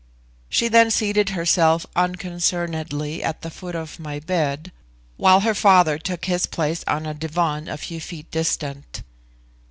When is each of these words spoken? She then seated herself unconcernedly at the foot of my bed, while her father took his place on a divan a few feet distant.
She 0.49 0.67
then 0.67 0.89
seated 0.89 1.29
herself 1.29 1.85
unconcernedly 1.95 3.21
at 3.23 3.43
the 3.43 3.51
foot 3.51 3.75
of 3.75 3.99
my 3.99 4.19
bed, 4.19 4.71
while 5.15 5.41
her 5.41 5.53
father 5.53 5.99
took 5.99 6.25
his 6.25 6.47
place 6.47 6.83
on 6.87 7.05
a 7.05 7.13
divan 7.13 7.67
a 7.67 7.77
few 7.77 8.01
feet 8.01 8.31
distant. 8.31 9.03